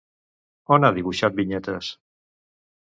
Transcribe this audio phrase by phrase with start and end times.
[0.77, 1.93] On ha dibuixat vinyetes?